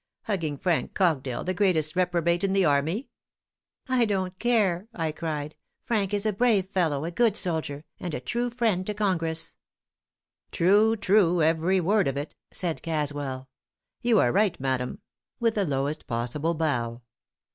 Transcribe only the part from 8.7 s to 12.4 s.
to Congress.' "'True, true! every word of it!'